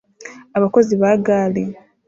Abakozi 0.57 0.91
ba 1.01 1.11
gar 1.25 1.53